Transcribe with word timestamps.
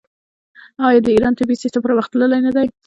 آیا 0.87 0.99
د 1.05 1.07
ایران 1.15 1.33
طبي 1.39 1.55
سیستم 1.63 1.81
پرمختللی 1.85 2.39
نه 2.45 2.51
دی؟ 2.55 2.67